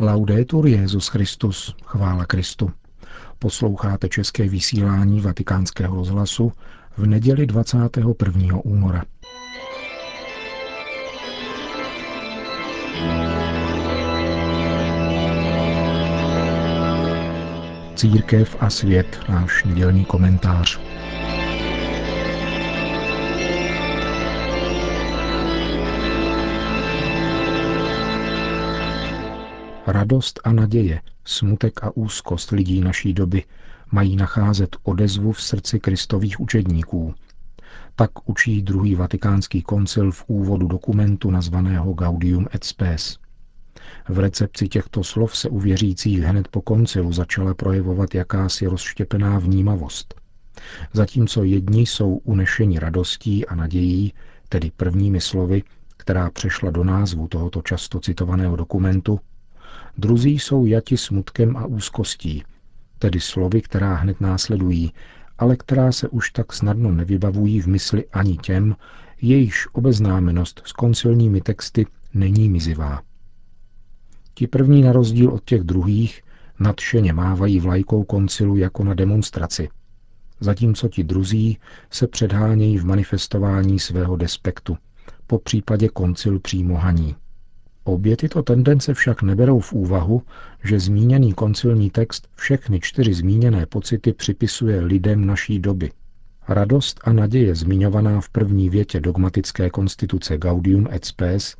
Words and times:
Laudetur 0.00 0.66
Jezus 0.66 1.08
Christus, 1.08 1.74
chvála 1.84 2.26
Kristu. 2.26 2.70
Posloucháte 3.38 4.08
české 4.08 4.48
vysílání 4.48 5.20
Vatikánského 5.20 5.96
rozhlasu 5.96 6.52
v 6.96 7.06
neděli 7.06 7.46
21. 7.46 8.56
února. 8.64 9.04
Církev 17.96 18.56
a 18.60 18.70
svět, 18.70 19.20
náš 19.28 19.64
nedělní 19.64 20.04
komentář. 20.04 20.80
Radost 29.90 30.40
a 30.44 30.52
naděje, 30.52 31.00
smutek 31.24 31.84
a 31.84 31.96
úzkost 31.96 32.50
lidí 32.50 32.80
naší 32.80 33.12
doby 33.12 33.44
mají 33.92 34.16
nacházet 34.16 34.76
odezvu 34.82 35.32
v 35.32 35.42
srdci 35.42 35.80
kristových 35.80 36.40
učedníků. 36.40 37.14
Tak 37.94 38.10
učí 38.28 38.62
druhý 38.62 38.94
vatikánský 38.94 39.62
koncil 39.62 40.12
v 40.12 40.24
úvodu 40.26 40.66
dokumentu 40.66 41.30
nazvaného 41.30 41.92
Gaudium 41.92 42.46
et 42.54 42.64
Spes. 42.64 43.18
V 44.08 44.18
recepci 44.18 44.68
těchto 44.68 45.04
slov 45.04 45.36
se 45.36 45.48
u 45.48 45.58
věřících 45.58 46.20
hned 46.22 46.48
po 46.48 46.60
koncilu 46.60 47.12
začala 47.12 47.54
projevovat 47.54 48.14
jakási 48.14 48.66
rozštěpená 48.66 49.38
vnímavost. 49.38 50.14
Zatímco 50.92 51.44
jedni 51.44 51.80
jsou 51.80 52.14
unešeni 52.14 52.78
radostí 52.78 53.46
a 53.46 53.54
nadějí, 53.54 54.12
tedy 54.48 54.70
prvními 54.76 55.20
slovy, 55.20 55.62
která 55.96 56.30
přešla 56.30 56.70
do 56.70 56.84
názvu 56.84 57.28
tohoto 57.28 57.62
často 57.62 58.00
citovaného 58.00 58.56
dokumentu, 58.56 59.20
Druzí 59.98 60.38
jsou 60.38 60.66
jati 60.66 60.96
smutkem 60.96 61.56
a 61.56 61.66
úzkostí, 61.66 62.44
tedy 62.98 63.20
slovy, 63.20 63.62
která 63.62 63.94
hned 63.94 64.20
následují, 64.20 64.92
ale 65.38 65.56
která 65.56 65.92
se 65.92 66.08
už 66.08 66.30
tak 66.30 66.52
snadno 66.52 66.92
nevybavují 66.92 67.60
v 67.60 67.66
mysli 67.66 68.04
ani 68.12 68.36
těm, 68.36 68.76
jejichž 69.20 69.66
obeznámenost 69.72 70.62
s 70.64 70.72
koncilními 70.72 71.40
texty 71.40 71.86
není 72.14 72.48
mizivá. 72.48 73.02
Ti 74.34 74.46
první 74.46 74.82
na 74.82 74.92
rozdíl 74.92 75.30
od 75.30 75.44
těch 75.44 75.62
druhých 75.62 76.22
nadšeně 76.60 77.12
mávají 77.12 77.60
vlajkou 77.60 78.04
koncilu 78.04 78.56
jako 78.56 78.84
na 78.84 78.94
demonstraci, 78.94 79.68
zatímco 80.40 80.88
ti 80.88 81.04
druzí 81.04 81.58
se 81.90 82.06
předhánějí 82.06 82.78
v 82.78 82.84
manifestování 82.84 83.78
svého 83.78 84.16
despektu, 84.16 84.76
po 85.26 85.38
případě 85.38 85.88
koncil 85.88 86.40
přímo 86.40 86.76
haní. 86.76 87.16
Obě 87.88 88.16
tyto 88.16 88.42
tendence 88.42 88.94
však 88.94 89.22
neberou 89.22 89.60
v 89.60 89.72
úvahu, 89.72 90.22
že 90.64 90.80
zmíněný 90.80 91.32
koncilní 91.32 91.90
text 91.90 92.28
všechny 92.34 92.80
čtyři 92.80 93.14
zmíněné 93.14 93.66
pocity 93.66 94.12
připisuje 94.12 94.80
lidem 94.80 95.26
naší 95.26 95.58
doby. 95.58 95.90
Radost 96.48 97.00
a 97.04 97.12
naděje 97.12 97.54
zmiňovaná 97.54 98.20
v 98.20 98.28
první 98.28 98.70
větě 98.70 99.00
dogmatické 99.00 99.70
konstituce 99.70 100.38
Gaudium 100.38 100.88
et 100.92 101.04
Spes 101.04 101.56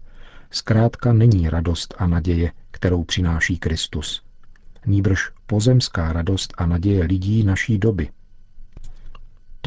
zkrátka 0.50 1.12
není 1.12 1.50
radost 1.50 1.94
a 1.98 2.06
naděje, 2.06 2.52
kterou 2.70 3.04
přináší 3.04 3.58
Kristus. 3.58 4.22
Nýbrž 4.86 5.30
pozemská 5.46 6.12
radost 6.12 6.54
a 6.58 6.66
naděje 6.66 7.04
lidí 7.04 7.42
naší 7.42 7.78
doby– 7.78 8.08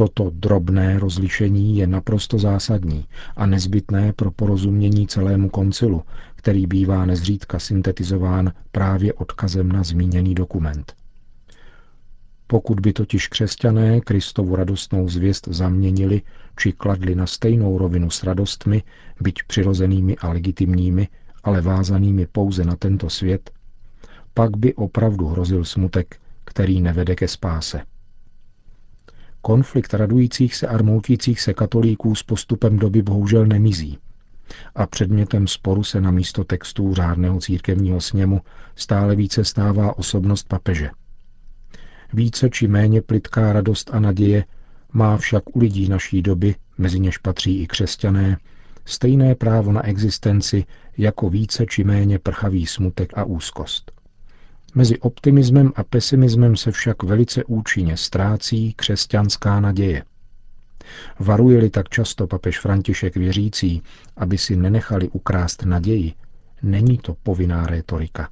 Toto 0.01 0.29
drobné 0.33 0.99
rozlišení 0.99 1.77
je 1.77 1.87
naprosto 1.87 2.39
zásadní 2.39 3.05
a 3.35 3.45
nezbytné 3.45 4.13
pro 4.13 4.31
porozumění 4.31 5.07
celému 5.07 5.49
koncilu, 5.49 6.03
který 6.35 6.67
bývá 6.67 7.05
nezřídka 7.05 7.59
syntetizován 7.59 8.51
právě 8.71 9.13
odkazem 9.13 9.71
na 9.71 9.83
zmíněný 9.83 10.35
dokument. 10.35 10.93
Pokud 12.47 12.79
by 12.79 12.93
totiž 12.93 13.27
křesťané 13.27 14.01
Kristovu 14.01 14.55
radostnou 14.55 15.09
zvěst 15.09 15.47
zaměnili 15.51 16.21
či 16.57 16.71
kladli 16.71 17.15
na 17.15 17.27
stejnou 17.27 17.77
rovinu 17.77 18.09
s 18.09 18.23
radostmi, 18.23 18.83
byť 19.19 19.35
přirozenými 19.47 20.17
a 20.17 20.29
legitimními, 20.29 21.07
ale 21.43 21.61
vázanými 21.61 22.27
pouze 22.31 22.63
na 22.63 22.75
tento 22.75 23.09
svět, 23.09 23.51
pak 24.33 24.57
by 24.57 24.73
opravdu 24.73 25.27
hrozil 25.27 25.65
smutek, 25.65 26.19
který 26.45 26.81
nevede 26.81 27.15
ke 27.15 27.27
spáse. 27.27 27.81
Konflikt 29.41 29.93
radujících 29.93 30.55
se 30.55 30.67
a 30.67 30.77
rmoutících 30.77 31.41
se 31.41 31.53
katolíků 31.53 32.15
s 32.15 32.23
postupem 32.23 32.79
doby 32.79 33.01
bohužel 33.01 33.45
nemizí. 33.45 33.97
A 34.75 34.87
předmětem 34.87 35.47
sporu 35.47 35.83
se 35.83 36.01
na 36.01 36.11
místo 36.11 36.43
textů 36.43 36.93
řádného 36.93 37.39
církevního 37.39 38.01
sněmu 38.01 38.41
stále 38.75 39.15
více 39.15 39.43
stává 39.45 39.97
osobnost 39.97 40.47
papeže. 40.47 40.89
Více 42.13 42.49
či 42.49 42.67
méně 42.67 43.01
plitká 43.01 43.53
radost 43.53 43.89
a 43.93 43.99
naděje 43.99 44.45
má 44.93 45.17
však 45.17 45.55
u 45.55 45.59
lidí 45.59 45.89
naší 45.89 46.21
doby, 46.21 46.55
mezi 46.77 46.99
něž 46.99 47.17
patří 47.17 47.61
i 47.61 47.67
křesťané, 47.67 48.37
stejné 48.85 49.35
právo 49.35 49.71
na 49.71 49.85
existenci 49.85 50.65
jako 50.97 51.29
více 51.29 51.65
či 51.65 51.83
méně 51.83 52.19
prchavý 52.19 52.65
smutek 52.65 53.17
a 53.17 53.23
úzkost. 53.23 53.91
Mezi 54.75 54.99
optimismem 54.99 55.71
a 55.75 55.83
pesimismem 55.83 56.55
se 56.55 56.71
však 56.71 57.03
velice 57.03 57.43
účinně 57.43 57.97
ztrácí 57.97 58.73
křesťanská 58.73 59.59
naděje. 59.59 60.03
Varuje-li 61.19 61.69
tak 61.69 61.89
často 61.89 62.27
papež 62.27 62.59
František 62.59 63.15
věřící, 63.15 63.81
aby 64.17 64.37
si 64.37 64.55
nenechali 64.55 65.09
ukrást 65.09 65.65
naději, 65.65 66.13
není 66.63 66.97
to 66.97 67.15
povinná 67.23 67.65
rétorika. 67.67 68.29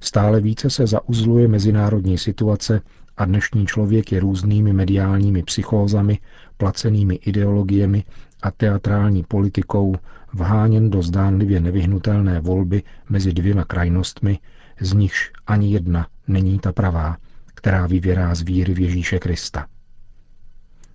Stále 0.00 0.40
více 0.40 0.70
se 0.70 0.86
zauzluje 0.86 1.48
mezinárodní 1.48 2.18
situace 2.18 2.80
a 3.16 3.24
dnešní 3.24 3.66
člověk 3.66 4.12
je 4.12 4.20
různými 4.20 4.72
mediálními 4.72 5.42
psychózami, 5.42 6.18
placenými 6.56 7.14
ideologiemi 7.14 8.04
a 8.42 8.50
teatrální 8.50 9.24
politikou 9.28 9.94
vháněn 10.32 10.90
do 10.90 11.02
zdánlivě 11.02 11.60
nevyhnutelné 11.60 12.40
volby 12.40 12.82
mezi 13.08 13.32
dvěma 13.32 13.64
krajnostmi, 13.64 14.38
z 14.80 14.92
nichž 14.92 15.32
ani 15.46 15.72
jedna 15.72 16.06
není 16.28 16.58
ta 16.58 16.72
pravá, 16.72 17.16
která 17.46 17.86
vyvěrá 17.86 18.34
z 18.34 18.42
víry 18.42 18.74
v 18.74 18.80
Ježíše 18.80 19.18
Krista. 19.18 19.66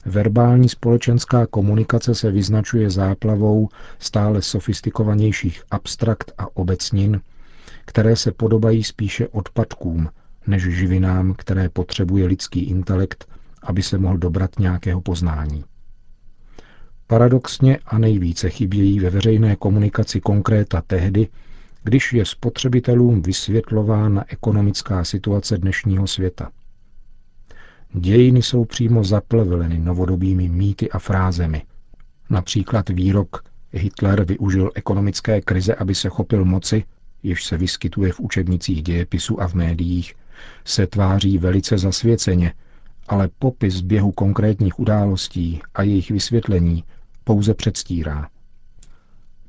Verbální 0.05 0.69
společenská 0.69 1.45
komunikace 1.45 2.15
se 2.15 2.31
vyznačuje 2.31 2.89
záplavou 2.89 3.69
stále 3.99 4.41
sofistikovanějších 4.41 5.63
abstrakt 5.71 6.31
a 6.37 6.57
obecnin, 6.57 7.21
které 7.85 8.15
se 8.15 8.31
podobají 8.31 8.83
spíše 8.83 9.27
odpadkům 9.27 10.09
než 10.47 10.63
živinám, 10.63 11.33
které 11.37 11.69
potřebuje 11.69 12.25
lidský 12.25 12.63
intelekt, 12.63 13.27
aby 13.63 13.83
se 13.83 13.97
mohl 13.97 14.17
dobrat 14.17 14.59
nějakého 14.59 15.01
poznání. 15.01 15.63
Paradoxně 17.07 17.79
a 17.85 17.97
nejvíce 17.97 18.49
chybějí 18.49 18.99
ve 18.99 19.09
veřejné 19.09 19.55
komunikaci 19.55 20.21
konkréta 20.21 20.81
tehdy, 20.87 21.27
když 21.83 22.13
je 22.13 22.25
spotřebitelům 22.25 23.21
vysvětlována 23.21 24.25
ekonomická 24.27 25.03
situace 25.03 25.57
dnešního 25.57 26.07
světa. 26.07 26.51
Dějiny 27.93 28.41
jsou 28.41 28.65
přímo 28.65 29.03
zaplevleny 29.03 29.79
novodobými 29.79 30.49
mýty 30.49 30.91
a 30.91 30.99
frázemi. 30.99 31.63
Například 32.29 32.89
výrok 32.89 33.43
Hitler 33.71 34.23
využil 34.23 34.71
ekonomické 34.75 35.41
krize, 35.41 35.75
aby 35.75 35.95
se 35.95 36.09
chopil 36.09 36.45
moci, 36.45 36.83
jež 37.23 37.43
se 37.43 37.57
vyskytuje 37.57 38.13
v 38.13 38.19
učebnicích 38.19 38.83
dějepisu 38.83 39.41
a 39.41 39.47
v 39.47 39.53
médiích, 39.53 40.13
se 40.65 40.87
tváří 40.87 41.37
velice 41.37 41.77
zasvěceně, 41.77 42.53
ale 43.07 43.29
popis 43.39 43.81
běhu 43.81 44.11
konkrétních 44.11 44.79
událostí 44.79 45.61
a 45.73 45.83
jejich 45.83 46.11
vysvětlení 46.11 46.83
pouze 47.23 47.53
předstírá. 47.53 48.29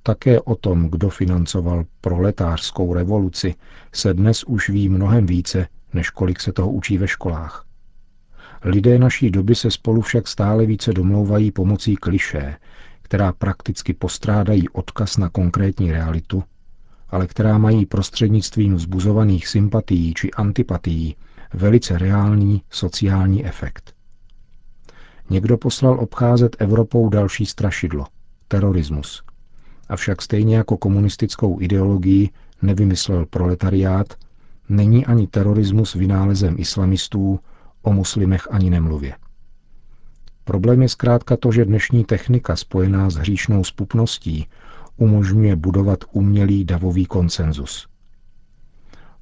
Také 0.05 0.41
o 0.41 0.55
tom, 0.55 0.89
kdo 0.89 1.11
financoval 1.11 1.85
proletářskou 2.01 2.95
revoluci, 2.95 3.55
se 3.93 4.15
dnes 4.15 4.45
už 4.45 4.69
ví 4.69 4.89
mnohem 4.89 5.27
více, 5.27 5.69
než 5.95 6.10
kolik 6.10 6.41
se 6.41 6.53
toho 6.53 6.71
učí 6.71 6.99
ve 6.99 7.09
školách. 7.09 7.65
Lidé 8.65 8.99
naší 8.99 9.31
doby 9.31 9.54
se 9.54 9.71
spolu 9.71 10.01
však 10.01 10.28
stále 10.28 10.66
více 10.66 10.93
domlouvají 10.93 11.53
pomocí 11.53 11.97
kliše, 11.97 12.57
která 13.03 13.33
prakticky 13.33 13.95
postrádají 13.95 14.69
odkaz 14.69 15.16
na 15.16 15.28
konkrétní 15.28 15.93
realitu, 15.93 16.45
ale 17.09 17.27
která 17.27 17.59
mají 17.59 17.87
prostřednictvím 17.87 18.75
vzbuzovaných 18.75 19.48
sympatií 19.48 20.15
či 20.15 20.31
antipatií 20.31 21.16
velice 21.55 21.98
reálný 21.98 22.63
sociální 22.71 23.47
efekt. 23.47 23.95
Někdo 25.31 25.59
poslal 25.59 26.01
obcházet 26.01 26.57
Evropou 26.59 27.09
další 27.09 27.47
strašidlo– 27.47 28.07
terorismus– 28.48 29.22
avšak 29.89 30.23
stejně 30.23 30.57
jako 30.57 30.77
komunistickou 30.77 31.61
ideologii 31.61 32.31
nevymyslel 32.63 33.27
proletariát, 33.27 34.15
není 34.69 35.07
ani 35.07 35.27
terorismus 35.27 35.95
vynálezem 35.95 36.55
islamistů, 36.59 37.41
o 37.83 37.93
muslimech 37.93 38.49
ani 38.51 38.71
nemluvě. 38.71 39.15
Problém 40.45 40.83
je 40.83 40.89
zkrátka 40.89 41.37
to, 41.37 41.53
že 41.53 41.65
dnešní 41.65 42.05
technika 42.05 42.57
spojená 42.57 43.11
s 43.11 43.15
hříšnou 43.15 43.65
spupností 43.65 44.47
umožňuje 44.97 45.57
budovat 45.57 45.99
umělý 46.13 46.65
davový 46.65 47.07
konsenzus. 47.07 47.89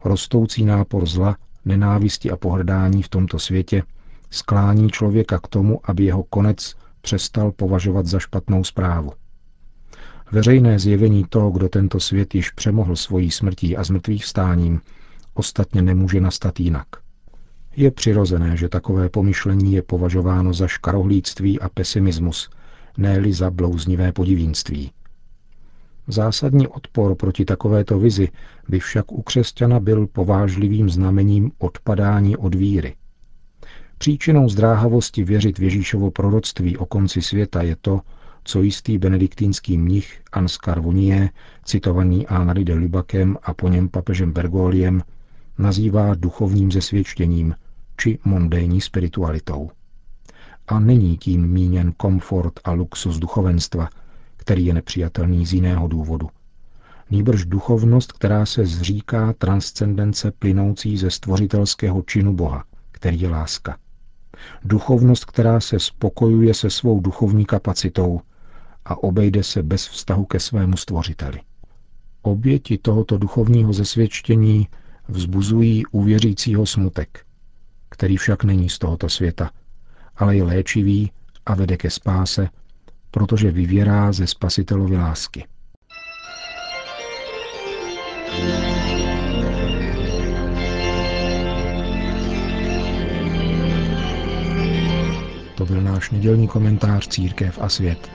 Rostoucí 0.05 0.65
nápor 0.65 1.07
zla, 1.07 1.37
nenávisti 1.65 2.31
a 2.31 2.37
pohrdání 2.37 3.03
v 3.03 3.09
tomto 3.09 3.39
světě 3.39 3.83
sklání 4.31 4.91
člověka 4.91 5.39
k 5.39 5.49
tomu, 5.49 5.81
aby 5.85 6.05
jeho 6.05 6.23
konec 6.23 6.75
přestal 7.01 7.53
považovat 7.53 8.07
za 8.07 8.19
špatnou 8.19 8.65
zprávu. 8.65 9.12
Veřejné 10.32 10.79
zjevení 10.79 11.25
toho, 11.29 11.50
kdo 11.50 11.69
tento 11.69 12.00
svět 12.00 12.35
již 12.35 12.50
přemohl 12.50 12.97
svojí 12.97 13.31
smrtí 13.31 13.77
a 13.77 13.85
zmrtvých 13.85 14.25
stáním, 14.25 14.81
ostatně 15.35 15.82
nemůže 15.82 16.21
nastat 16.21 16.61
jinak. 16.61 16.87
Je 17.77 17.91
přirozené, 17.91 18.56
že 18.56 18.69
takové 18.69 19.09
pomyšlení 19.09 19.73
je 19.73 19.82
považováno 19.82 20.53
za 20.53 20.67
škarohlíctví 20.67 21.61
a 21.61 21.69
pesimismus, 21.69 22.50
ne 22.99 23.32
za 23.32 23.50
blouznivé 23.50 24.12
podivínství. 24.12 24.91
Zásadní 26.09 26.69
odpor 26.69 27.15
proti 27.15 27.44
takovéto 27.44 27.99
vizi 27.99 28.29
by 28.69 28.81
však 28.81 29.12
u 29.12 29.23
křesťana 29.23 29.81
byl 29.81 30.06
povážlivým 30.06 30.91
znamením 30.91 31.53
odpadání 31.59 32.37
od 32.37 32.55
víry. 32.55 32.94
Příčinou 33.99 34.49
zdráhavosti 34.49 35.25
věřit 35.25 35.59
v 35.59 35.62
Ježíšovo 35.62 36.11
proroctví 36.11 36.76
o 36.76 36.87
konci 36.87 37.23
světa 37.23 37.62
je 37.62 37.76
to, 37.81 38.00
co 38.44 38.62
jistý 38.62 38.98
benediktínský 38.98 39.78
mnich 39.78 40.20
Ansgar 40.32 40.81
Vonie, 40.81 41.31
citovaný 41.64 42.26
Henri 42.28 42.64
de 42.64 42.75
Lubakem 42.75 43.37
a 43.42 43.54
po 43.54 43.69
něm 43.69 43.88
papežem 43.88 44.32
Bergoliem, 44.32 45.02
nazývá 45.58 46.14
duchovním 46.14 46.72
zesvědčením 46.72 47.54
či 47.96 48.19
mondénní 48.25 48.81
spiritualitou. 48.81 49.70
A 50.69 50.81
není 50.81 51.16
tím 51.16 51.48
míněn 51.48 51.92
komfort 51.96 52.60
a 52.64 52.72
luxus 52.72 53.19
duchovenstva, 53.19 53.88
který 54.37 54.66
je 54.66 54.75
nepřijatelný 54.75 55.46
z 55.46 55.52
jiného 55.52 55.88
důvodu. 55.88 56.28
Nýbrž 57.10 57.44
duchovnost, 57.44 58.12
která 58.12 58.46
se 58.46 58.66
zříká 58.66 59.32
transcendence 59.32 60.32
plynoucí 60.38 60.96
ze 60.96 61.10
stvořitelského 61.10 62.02
činu 62.02 62.34
Boha, 62.34 62.64
který 62.92 63.20
je 63.20 63.28
láska. 63.28 63.76
Duchovnost, 64.64 65.25
která 65.25 65.60
se 65.60 65.78
spokojuje 65.78 66.54
se 66.54 66.70
svou 66.70 67.00
duchovní 67.00 67.44
kapacitou 67.44 68.20
a 68.85 69.03
obejde 69.03 69.43
se 69.43 69.62
bez 69.62 69.88
vztahu 69.88 70.25
ke 70.25 70.41
svému 70.41 70.77
stvořiteli. 70.77 71.41
Oběti 72.23 72.79
tohoto 72.79 73.19
duchovního 73.19 73.73
zesvědčení 73.73 74.69
vzbuzují 75.09 75.87
uvěřícího 75.87 76.67
smutek, 76.67 77.25
který 77.88 78.17
však 78.17 78.44
není 78.44 78.69
z 78.69 78.79
tohoto 78.79 79.09
světa, 79.09 79.50
ale 80.17 80.37
je 80.37 80.43
léčivý 80.43 81.11
a 81.47 81.55
vede 81.55 81.77
ke 81.77 81.91
spáse, 81.91 82.49
protože 83.11 83.50
vyvěrá 83.50 84.12
ze 84.12 84.27
spasitelovy 84.27 84.97
lásky. 84.97 85.44
To 95.55 95.67
byl 95.67 95.83
náš 95.83 96.11
nedělní 96.11 96.49
komentář 96.49 97.09
Církev 97.09 97.59
a 97.62 97.69
svět. 97.69 98.11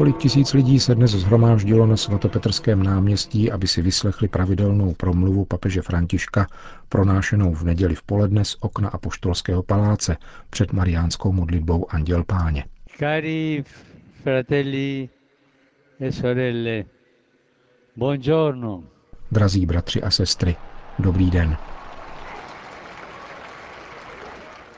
Několik 0.00 0.18
tisíc 0.18 0.52
lidí 0.54 0.80
se 0.80 0.94
dnes 0.94 1.10
zhromáždilo 1.10 1.86
na 1.86 1.96
svatopetrském 1.96 2.82
náměstí, 2.82 3.52
aby 3.52 3.66
si 3.66 3.82
vyslechli 3.82 4.28
pravidelnou 4.28 4.94
promluvu 4.94 5.44
papeže 5.44 5.82
Františka, 5.82 6.46
pronášenou 6.88 7.54
v 7.54 7.62
neděli 7.62 7.94
v 7.94 8.02
poledne 8.02 8.44
z 8.44 8.56
okna 8.60 8.88
Apoštolského 8.88 9.62
paláce 9.62 10.16
před 10.50 10.72
mariánskou 10.72 11.32
modlitbou 11.32 11.86
Anděl 11.90 12.24
Páně. 12.24 12.64
Cari 12.98 13.64
fratelli 14.22 15.08
e 16.00 16.12
sorelle, 16.12 16.84
buongiorno. 17.96 18.84
Drazí 19.32 19.66
bratři 19.66 20.02
a 20.02 20.10
sestry, 20.10 20.56
dobrý 20.98 21.30
den. 21.30 21.56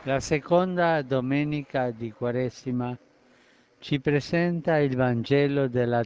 La 0.06 0.20
seconda 0.20 1.02
domenica 1.02 1.90
di 1.90 2.12
Quaresima 2.12 2.96
ci 3.82 3.98
presenta 3.98 4.78
il 4.78 4.96
Vangelo 4.96 5.68
della 5.68 6.02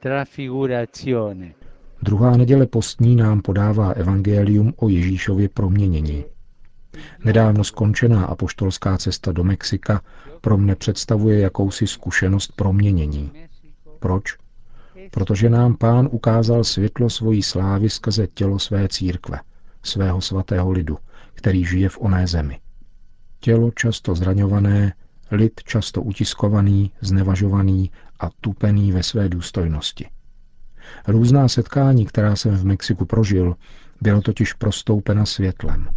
trafigurazione. 0.00 1.54
Druhá 2.02 2.36
neděle 2.36 2.66
postní 2.66 3.16
nám 3.16 3.40
podává 3.42 3.90
evangelium 3.92 4.72
o 4.76 4.88
Ježíšově 4.88 5.48
proměnění. 5.48 6.24
Nedávno 7.24 7.64
skončená 7.64 8.24
apoštolská 8.24 8.98
cesta 8.98 9.32
do 9.32 9.44
Mexika 9.44 10.02
pro 10.40 10.56
mne 10.58 10.74
představuje 10.76 11.40
jakousi 11.40 11.86
zkušenost 11.86 12.52
proměnění. 12.56 13.32
Proč? 13.98 14.36
Protože 15.10 15.50
nám 15.50 15.76
pán 15.76 16.08
ukázal 16.12 16.64
světlo 16.64 17.10
svojí 17.10 17.42
slávy 17.42 17.90
skrze 17.90 18.26
tělo 18.26 18.58
své 18.58 18.88
církve, 18.88 19.40
svého 19.82 20.20
svatého 20.20 20.70
lidu, 20.70 20.98
který 21.34 21.64
žije 21.64 21.88
v 21.88 21.98
oné 22.00 22.26
zemi. 22.26 22.58
Tělo 23.40 23.70
často 23.70 24.14
zraňované, 24.14 24.92
lid 25.30 25.62
často 25.64 26.02
utiskovaný, 26.02 26.90
znevažovaný 27.00 27.90
a 28.20 28.30
tupený 28.40 28.92
ve 28.92 29.02
své 29.02 29.28
důstojnosti. 29.28 30.06
Různá 31.08 31.48
setkání, 31.48 32.06
která 32.06 32.36
jsem 32.36 32.54
v 32.56 32.64
Mexiku 32.64 33.04
prožil, 33.06 33.54
bylo 34.00 34.20
totiž 34.20 34.52
prostoupena 34.52 35.26
světlem. 35.26 35.88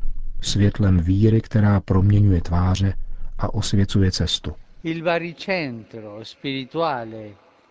Světlem 0.42 1.00
víry, 1.00 1.42
která 1.42 1.80
proměňuje 1.80 2.42
tváře 2.42 2.94
a 3.38 3.54
osvěcuje 3.54 4.12
cestu. 4.12 4.54
Il 4.84 5.04
baricentro 5.04 6.20
spirituale 6.24 7.30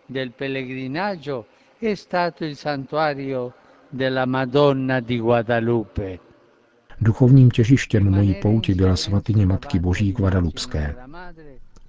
del 0.09 0.31
pellegrinaggio 0.31 1.45
è 1.81 1.95
stato 1.97 2.45
il 2.45 2.57
santuario 2.57 3.53
della 3.91 4.27
Madonna 4.27 5.01
di 5.01 5.19
Guadalupe. 5.19 6.19
Duchovním 7.01 7.51
těžištěm 7.51 8.11
mojí 8.11 8.35
pouti 8.35 8.75
byla 8.75 8.97
svatyně 8.97 9.47
Matky 9.47 9.79
Boží 9.79 10.13
Guadalupské. 10.13 10.95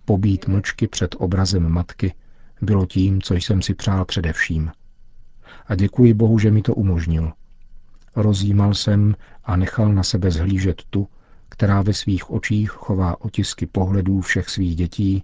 Pobít 0.06 0.48
mlčky 0.48 0.88
před 0.88 1.16
obrazem 1.20 1.70
Matky 1.70 2.14
bylo 2.62 2.86
tím, 2.86 3.22
co 3.22 3.34
jsem 3.34 3.62
si 3.62 3.74
přál 3.74 4.06
především. 4.06 4.72
A 5.68 5.76
děkuji 5.76 6.14
Bohu, 6.14 6.40
že 6.40 6.52
mi 6.52 6.62
to 6.62 6.76
umožnil. 6.76 7.32
Rozjímal 8.16 8.74
jsem 8.74 9.16
a 9.44 9.56
nechal 9.56 9.94
na 9.94 10.04
sebe 10.04 10.32
zhlížet 10.32 10.82
tu, 10.90 11.08
která 11.50 11.82
ve 11.82 11.94
svých 11.94 12.32
očích 12.32 12.70
chová 12.70 13.22
otisky 13.22 13.66
pohledů 13.66 14.22
všech 14.22 14.50
svých 14.50 14.76
dětí 14.76 15.24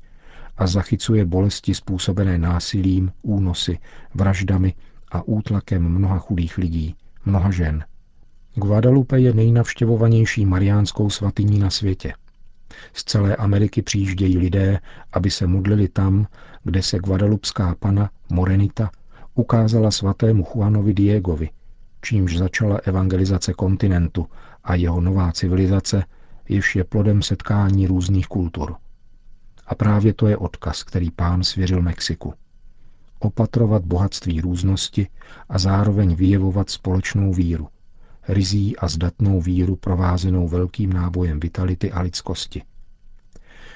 a 0.57 0.67
zachycuje 0.67 1.25
bolesti 1.25 1.75
způsobené 1.75 2.37
násilím, 2.37 3.11
únosy, 3.21 3.79
vraždami 4.13 4.73
a 5.11 5.21
útlakem 5.21 5.89
mnoha 5.89 6.19
chudých 6.19 6.57
lidí, 6.57 6.95
mnoha 7.25 7.51
žen– 7.51 7.83
Guadalupe 8.57 9.19
je 9.19 9.33
nejnavštěvovanější 9.33 10.45
mariánskou 10.45 11.09
svatyní 11.09 11.59
na 11.59 11.69
světě. 11.69 12.13
Z 12.93 13.03
celé 13.03 13.35
Ameriky 13.35 13.81
přijíždějí 13.81 14.37
lidé, 14.37 14.79
aby 15.13 15.31
se 15.31 15.47
modlili 15.47 15.87
tam, 15.87 16.27
kde 16.63 16.83
se 16.83 16.99
guadalupská 16.99 17.75
pana 17.79 18.09
Morenita 18.31 18.91
ukázala 19.33 19.91
svatému 19.91 20.47
Juanovi 20.55 20.93
Diegovi, 20.93 21.49
čímž 22.01 22.37
začala 22.37 22.79
evangelizace 22.83 23.53
kontinentu 23.53 24.27
a 24.63 24.75
jeho 24.75 25.01
nová 25.01 25.31
civilizace, 25.31 26.03
jež 26.49 26.75
je 26.75 26.83
plodem 26.83 27.21
setkání 27.21 27.87
různých 27.87 28.27
kultur. 28.27 28.75
A 29.67 29.75
právě 29.75 30.13
to 30.13 30.27
je 30.27 30.37
odkaz, 30.37 30.83
který 30.83 31.11
pán 31.11 31.43
svěřil 31.43 31.81
Mexiku. 31.81 32.33
Opatrovat 33.19 33.85
bohatství 33.85 34.41
různosti 34.41 35.07
a 35.49 35.59
zároveň 35.59 36.15
vyjevovat 36.15 36.69
společnou 36.69 37.33
víru 37.33 37.67
rizí 38.27 38.77
a 38.77 38.87
zdatnou 38.87 39.41
víru 39.41 39.75
provázenou 39.75 40.47
velkým 40.47 40.93
nábojem 40.93 41.39
vitality 41.39 41.91
a 41.91 42.01
lidskosti. 42.01 42.61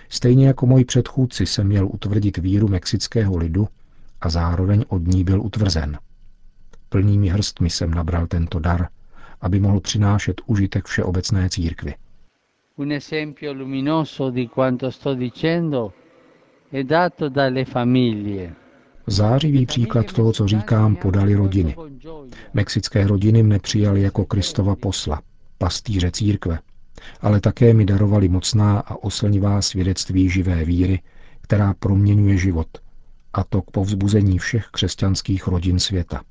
Stejně 0.10 0.48
jako 0.48 0.66
moji 0.66 0.86
předchůdci 0.86 1.46
jsem 1.46 1.68
měl 1.68 1.88
utvrdit 1.88 2.38
víru 2.38 2.68
mexického 2.68 3.38
lidu 3.38 3.68
a 4.22 4.30
zároveň 4.30 4.86
od 4.88 5.08
ní 5.08 5.24
byl 5.24 5.42
utvrzen. 5.42 5.98
Plnými 6.90 7.30
hrstmi 7.30 7.70
jsem 7.70 7.94
nabral 7.94 8.28
tento 8.28 8.60
dar, 8.60 8.88
aby 9.42 9.60
mohl 9.60 9.80
přinášet 9.80 10.42
užitek 10.46 10.86
všeobecné 10.86 11.50
církvi. 11.50 11.96
Un 12.76 12.92
esempio 12.92 13.54
luminoso 13.54 14.32
di 14.32 14.48
quanto 14.48 14.92
sto 14.92 15.16
dicendo 15.16 15.94
è 16.72 16.84
dato 16.84 17.30
dalle 17.30 17.66
famiglie. 17.66 18.56
Zářivý 19.10 19.66
příklad 19.66 20.14
toho, 20.14 20.34
co 20.34 20.48
říkám, 20.48 20.96
podali 20.96 21.36
rodiny. 21.36 21.76
Mexické 22.54 23.08
rodiny 23.08 23.44
mne 23.44 23.60
přijali 23.60 24.02
jako 24.02 24.26
Kristova 24.26 24.76
posla, 24.76 25.22
pastýře 25.58 26.12
církve, 26.12 26.60
ale 27.22 27.42
také 27.42 27.74
mi 27.74 27.86
darovali 27.86 28.30
mocná 28.30 28.80
a 28.80 28.96
oslnivá 28.96 29.62
svědectví 29.62 30.30
živé 30.30 30.66
víry, 30.66 31.02
která 31.42 31.74
proměňuje 31.80 32.38
život, 32.38 32.68
a 33.34 33.44
to 33.44 33.62
k 33.62 33.72
povzbuzení 33.72 34.40
všech 34.40 34.68
křesťanských 34.72 35.48
rodin 35.48 35.80
světa. 35.80 36.22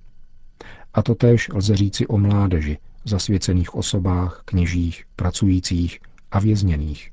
A 0.94 1.02
to 1.02 1.14
též 1.14 1.48
lze 1.54 1.76
říci 1.76 2.06
o 2.06 2.18
mládeži, 2.18 2.78
zasvěcených 3.04 3.74
osobách, 3.74 4.42
kněžích, 4.44 5.04
pracujících 5.16 5.98
a 6.30 6.38
vězněných. 6.40 7.10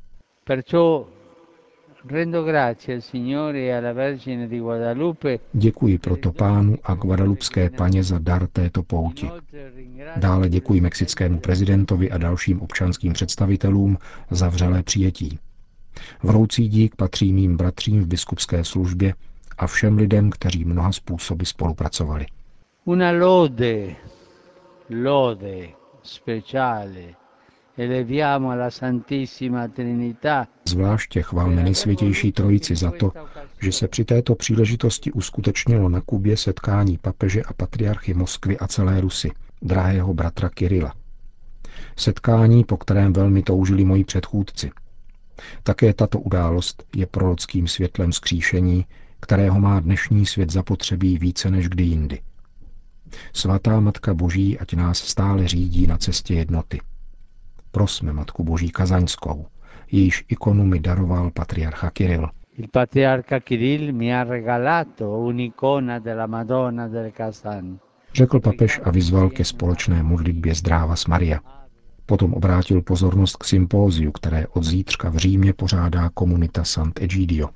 Děkuji 5.54 5.98
proto 5.98 6.32
pánu 6.32 6.78
a 6.84 6.94
Guadalupské 6.94 7.70
paně 7.70 8.04
za 8.04 8.20
dar 8.20 8.48
této 8.48 8.84
pouti. 8.84 9.30
Dále 10.18 10.50
děkuji 10.50 10.82
mexickému 10.82 11.40
prezidentovi 11.40 12.12
a 12.12 12.18
dalším 12.18 12.62
občanským 12.62 13.14
představitelům 13.14 13.98
za 14.32 14.50
vřelé 14.50 14.84
přijetí. 14.84 15.40
Vroucí 16.24 16.68
dík 16.70 16.96
patří 16.96 17.34
mým 17.34 17.58
bratřím 17.58 18.02
v 18.02 18.08
biskupské 18.08 18.64
službě 18.64 19.14
a 19.58 19.68
všem 19.68 19.98
lidem, 19.98 20.30
kteří 20.30 20.66
mnoha 20.66 20.92
způsoby 20.92 21.44
spolupracovali. 21.46 22.26
Una 22.86 23.12
lode, 23.12 23.96
lode 25.04 25.68
speciale 26.04 27.25
Zvláště 30.66 31.22
chválme 31.22 31.64
nejsvětější 31.64 32.32
trojici 32.32 32.76
za 32.76 32.92
to, 32.92 33.12
že 33.62 33.72
se 33.72 33.88
při 33.88 34.06
této 34.06 34.36
příležitosti 34.36 35.12
uskutečnilo 35.12 35.90
na 35.90 36.02
Kubě 36.02 36.38
setkání 36.38 36.98
papeže 36.98 37.44
a 37.44 37.54
patriarchy 37.54 38.14
Moskvy 38.14 38.58
a 38.58 38.68
celé 38.68 39.02
Rusy, 39.02 39.32
drahého 39.62 40.14
bratra 40.14 40.50
Kirila. 40.50 40.94
Setkání, 41.96 42.64
po 42.64 42.78
kterém 42.78 43.14
velmi 43.14 43.44
toužili 43.44 43.86
moji 43.86 44.04
předchůdci. 44.04 44.72
Také 45.64 45.94
tato 45.94 46.20
událost 46.20 46.84
je 46.96 47.06
prorockým 47.06 47.68
světlem 47.68 48.12
skříšení, 48.12 48.86
kterého 49.20 49.60
má 49.60 49.80
dnešní 49.80 50.26
svět 50.26 50.52
zapotřebí 50.52 51.18
více 51.18 51.52
než 51.52 51.70
kdy 51.70 51.84
jindy. 51.84 52.22
Svatá 53.34 53.80
Matka 53.80 54.14
Boží 54.14 54.60
ať 54.60 54.74
nás 54.74 54.98
stále 54.98 55.48
řídí 55.48 55.88
na 55.88 55.98
cestě 55.98 56.34
jednoty. 56.34 56.80
Prosme 57.76 58.14
Matku 58.14 58.44
Boží 58.44 58.70
Kazaňskou, 58.70 59.46
jejíž 59.92 60.26
ikonu 60.28 60.66
mi 60.66 60.80
daroval 60.80 61.32
patriarcha 61.32 61.90
Kiril. 61.90 62.30
Il 62.58 62.68
patriarca 62.72 63.40
Kiril 63.40 63.94
mi 63.94 64.12
ha 64.12 64.24
regalato 64.24 65.20
un'icona 65.20 66.00
della 66.00 66.28
Madonna 66.28 66.88
del 66.88 67.12
Kazan. 67.12 67.80
Řekl 68.14 68.40
papež 68.40 68.82
a 68.84 68.92
vyzval 68.92 69.30
ke 69.30 69.46
společné 69.46 70.04
modlitbě 70.04 70.56
zdráva 70.56 70.96
s 70.96 71.06
Maria. 71.06 71.40
Potom 72.06 72.34
obrátil 72.34 72.82
pozornost 72.82 73.36
k 73.36 73.44
sympóziu, 73.44 74.12
které 74.12 74.48
od 74.48 74.64
zítřka 74.64 75.10
v 75.10 75.16
Římě 75.16 75.54
pořádá 75.54 76.10
komunita 76.14 76.64
Sant'Egidio. 76.64 77.50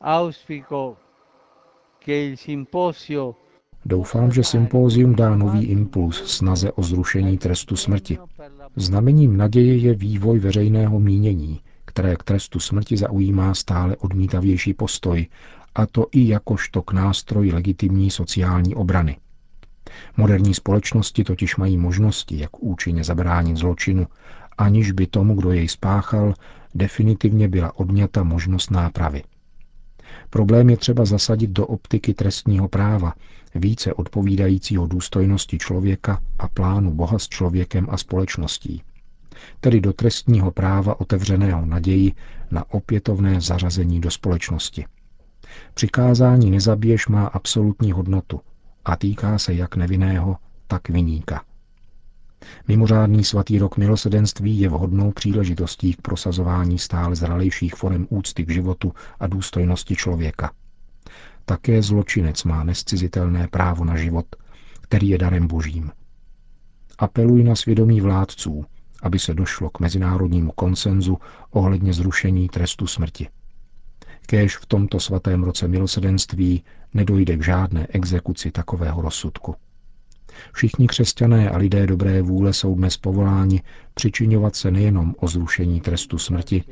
Auspico 0.00 0.96
che 2.04 2.12
il 2.12 2.36
simposio 2.36 3.34
Doufám, 3.84 4.32
že 4.32 4.44
sympózium 4.44 5.14
dá 5.14 5.36
nový 5.36 5.64
impuls 5.64 6.16
snaze 6.16 6.72
o 6.72 6.82
zrušení 6.82 7.38
trestu 7.38 7.76
smrti. 7.76 8.18
Znamením 8.76 9.36
naděje 9.36 9.76
je 9.76 9.94
vývoj 9.94 10.38
veřejného 10.38 11.00
mínění, 11.00 11.60
které 11.84 12.16
k 12.16 12.22
trestu 12.22 12.60
smrti 12.60 12.96
zaujímá 12.96 13.54
stále 13.54 13.96
odmítavější 13.96 14.74
postoj, 14.74 15.26
a 15.74 15.86
to 15.86 16.06
i 16.12 16.28
jakožto 16.28 16.82
k 16.82 16.92
nástroji 16.92 17.52
legitimní 17.52 18.10
sociální 18.10 18.74
obrany. 18.74 19.16
Moderní 20.16 20.54
společnosti 20.54 21.24
totiž 21.24 21.56
mají 21.56 21.78
možnosti, 21.78 22.38
jak 22.38 22.62
účinně 22.62 23.04
zabránit 23.04 23.56
zločinu, 23.56 24.06
aniž 24.58 24.92
by 24.92 25.06
tomu, 25.06 25.34
kdo 25.34 25.52
jej 25.52 25.68
spáchal, 25.68 26.34
definitivně 26.74 27.48
byla 27.48 27.78
odňata 27.78 28.22
možnost 28.22 28.70
nápravy. 28.70 29.22
Problém 30.30 30.70
je 30.70 30.76
třeba 30.76 31.04
zasadit 31.04 31.50
do 31.50 31.66
optiky 31.66 32.14
trestního 32.14 32.68
práva, 32.68 33.14
více 33.54 33.94
odpovídajícího 33.94 34.86
důstojnosti 34.86 35.58
člověka 35.58 36.20
a 36.38 36.48
plánu 36.48 36.94
Boha 36.94 37.18
s 37.18 37.28
člověkem 37.28 37.86
a 37.90 37.96
společností. 37.96 38.82
Tedy 39.60 39.80
do 39.80 39.92
trestního 39.92 40.50
práva 40.50 41.00
otevřeného 41.00 41.66
naději 41.66 42.12
na 42.50 42.64
opětovné 42.70 43.40
zařazení 43.40 44.00
do 44.00 44.10
společnosti. 44.10 44.84
Přikázání 45.74 46.50
nezabiješ 46.50 47.08
má 47.08 47.26
absolutní 47.26 47.92
hodnotu 47.92 48.40
a 48.84 48.96
týká 48.96 49.38
se 49.38 49.54
jak 49.54 49.76
nevinného, 49.76 50.36
tak 50.66 50.88
viníka. 50.88 51.44
Mimořádný 52.68 53.24
svatý 53.24 53.58
rok 53.58 53.76
milosedenství 53.76 54.60
je 54.60 54.68
vhodnou 54.68 55.12
příležitostí 55.12 55.94
k 55.94 56.00
prosazování 56.00 56.78
stále 56.78 57.16
zralejších 57.16 57.74
forem 57.74 58.06
úcty 58.10 58.44
k 58.44 58.50
životu 58.50 58.92
a 59.20 59.26
důstojnosti 59.26 59.96
člověka. 59.96 60.52
Také 61.50 61.82
zločinec 61.82 62.44
má 62.44 62.64
nescizitelné 62.64 63.48
právo 63.48 63.84
na 63.84 63.96
život, 63.96 64.26
který 64.80 65.08
je 65.08 65.18
darem 65.18 65.46
božím. 65.46 65.90
Apeluji 66.98 67.44
na 67.44 67.56
svědomí 67.56 68.00
vládců, 68.00 68.64
aby 69.02 69.18
se 69.18 69.34
došlo 69.34 69.70
k 69.70 69.80
mezinárodnímu 69.80 70.52
konsenzu 70.52 71.18
ohledně 71.50 71.92
zrušení 71.92 72.48
trestu 72.48 72.86
smrti. 72.86 73.28
Kéž 74.26 74.56
v 74.56 74.66
tomto 74.66 75.00
svatém 75.00 75.42
roce 75.42 75.68
milosedenství 75.68 76.64
nedojde 76.94 77.36
k 77.36 77.44
žádné 77.44 77.86
exekuci 77.90 78.50
takového 78.50 79.02
rozsudku. 79.02 79.54
Všichni 80.52 80.86
křesťané 80.86 81.50
a 81.50 81.56
lidé 81.56 81.86
dobré 81.86 82.22
vůle 82.22 82.52
jsou 82.52 82.74
dnes 82.74 82.96
povoláni 82.96 83.62
přičiňovat 83.94 84.56
se 84.56 84.70
nejenom 84.70 85.14
o 85.18 85.28
zrušení 85.28 85.80
trestu 85.80 86.18
smrti, 86.18 86.64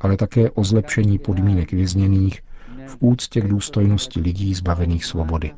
ale 0.00 0.16
také 0.16 0.50
o 0.50 0.64
zlepšení 0.64 1.18
podmínek 1.18 1.72
vězněných 1.72 2.42
v 2.90 2.96
úctě 3.00 3.40
k 3.40 3.48
důstojnosti 3.48 4.20
lidí 4.20 4.54
zbavených 4.54 5.04
svobody. 5.04 5.52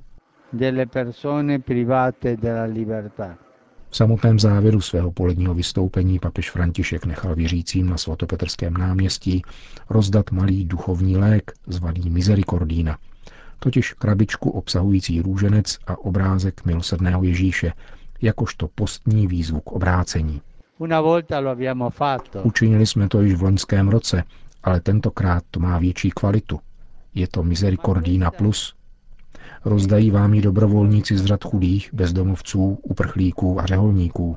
V 3.91 3.97
samotném 3.97 4.39
závěru 4.39 4.81
svého 4.81 5.13
poledního 5.13 5.55
vystoupení 5.55 6.19
papež 6.19 6.51
František 6.51 7.07
nechal 7.07 7.35
věřícím 7.35 7.91
na 7.91 7.97
svatopetrském 7.97 8.75
náměstí 8.75 9.43
rozdat 9.91 10.31
malý 10.31 10.65
duchovní 10.65 11.17
lék 11.17 11.53
zvaný 11.67 12.11
Misericordina, 12.11 12.99
totiž 13.59 13.93
krabičku 13.93 14.51
obsahující 14.51 15.21
růženec 15.21 15.79
a 15.87 15.99
obrázek 15.99 16.65
milosrdného 16.65 17.23
Ježíše, 17.23 17.73
jakožto 18.23 18.69
postní 18.75 19.27
výzvu 19.27 19.61
k 19.61 19.73
obrácení. 19.73 20.41
Učinili 22.43 22.87
jsme 22.87 23.09
to 23.09 23.23
již 23.23 23.35
v 23.35 23.43
loňském 23.43 23.89
roce, 23.89 24.25
ale 24.63 24.81
tentokrát 24.81 25.45
to 25.51 25.61
má 25.61 25.79
větší 25.79 26.11
kvalitu. 26.11 26.61
Je 27.15 27.29
to 27.29 27.43
Misericordina 27.43 28.31
Plus. 28.31 28.75
Rozdají 29.65 30.11
vám 30.11 30.35
ji 30.35 30.43
dobrovolníci 30.43 31.19
z 31.19 31.25
řad 31.25 31.45
chudých, 31.45 31.95
bezdomovců, 31.95 32.79
uprchlíků 32.83 33.61
a 33.61 33.67
řeholníků. 33.67 34.37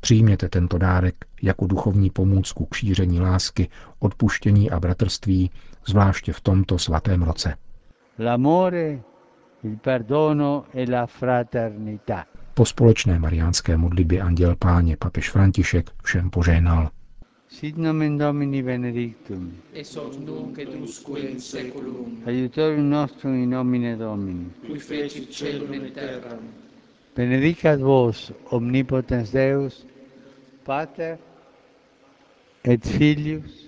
Přijměte 0.00 0.48
tento 0.48 0.78
dárek 0.78 1.14
jako 1.42 1.66
duchovní 1.66 2.10
pomůcku 2.10 2.64
k 2.66 2.74
šíření 2.74 3.20
lásky, 3.20 3.68
odpuštění 3.98 4.70
a 4.70 4.80
bratrství, 4.80 5.50
zvláště 5.86 6.32
v 6.32 6.40
tomto 6.40 6.78
svatém 6.78 7.22
roce 7.22 7.54
l'amore, 8.18 9.02
il 9.60 9.78
perdono 9.80 10.66
e 10.72 10.86
la 10.86 11.06
fraternità. 11.06 12.26
Po 12.54 12.64
společné 12.64 13.18
mariánské 13.18 13.76
modlitbě 13.76 14.20
Anděl 14.20 14.56
Páně 14.56 14.96
papež 14.96 15.30
František 15.30 15.90
všem 16.02 16.30
požehnal. 16.30 16.90
Sit 17.48 17.76
nomen 17.76 18.18
Domini 18.18 18.62
benedictum. 18.62 19.62
Es 19.72 19.94
hoc 19.96 20.18
nunc 20.18 20.58
et 20.58 20.68
usque 20.82 21.18
in 21.18 21.38
seculum. 21.40 22.22
Aiutorium 22.26 22.88
nostrum 22.90 23.34
in 23.42 23.50
nomine 23.50 23.96
Domini. 23.96 24.50
Qui 24.66 24.78
fecit 24.78 25.30
celum 25.30 25.72
et 25.74 25.94
terram. 25.94 26.42
Benedicat 27.14 27.80
vos 27.80 28.32
omnipotens 28.50 29.30
Deus, 29.30 29.84
Pater 30.64 31.18
et 32.64 32.84
Filius 32.84 33.64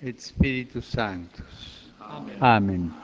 et 0.00 0.20
Spiritus 0.20 0.86
Sanctus. 0.86 1.90
Amen. 2.00 2.36
Amen. 2.40 3.03